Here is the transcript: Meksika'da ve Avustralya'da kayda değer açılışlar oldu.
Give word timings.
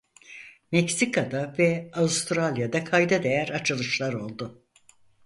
Meksika'da 0.71 1.55
ve 1.59 1.91
Avustralya'da 1.93 2.83
kayda 2.83 3.23
değer 3.23 3.49
açılışlar 3.49 4.13
oldu. 4.13 4.65